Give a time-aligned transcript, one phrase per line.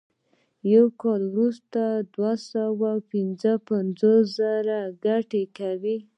[0.73, 1.81] یو کال وروسته
[2.13, 2.91] دوه سوه
[3.69, 5.97] پنځوس زره ګټه کوي